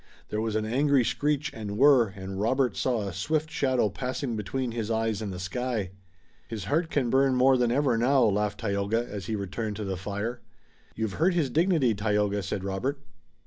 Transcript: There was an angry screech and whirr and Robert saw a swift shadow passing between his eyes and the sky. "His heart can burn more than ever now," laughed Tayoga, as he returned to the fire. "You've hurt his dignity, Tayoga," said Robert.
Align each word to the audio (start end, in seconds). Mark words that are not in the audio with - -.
There 0.29 0.41
was 0.41 0.55
an 0.55 0.65
angry 0.65 1.05
screech 1.05 1.53
and 1.53 1.77
whirr 1.77 2.07
and 2.15 2.39
Robert 2.41 2.75
saw 2.75 3.01
a 3.03 3.13
swift 3.13 3.51
shadow 3.51 3.87
passing 3.91 4.35
between 4.35 4.71
his 4.71 4.89
eyes 4.89 5.21
and 5.21 5.31
the 5.31 5.37
sky. 5.37 5.91
"His 6.47 6.63
heart 6.63 6.89
can 6.89 7.11
burn 7.11 7.35
more 7.35 7.55
than 7.55 7.71
ever 7.71 7.95
now," 7.99 8.23
laughed 8.23 8.61
Tayoga, 8.61 9.07
as 9.07 9.27
he 9.27 9.35
returned 9.35 9.75
to 9.75 9.83
the 9.85 9.95
fire. 9.97 10.41
"You've 10.95 11.13
hurt 11.21 11.35
his 11.35 11.51
dignity, 11.51 11.93
Tayoga," 11.93 12.41
said 12.41 12.63
Robert. 12.63 12.99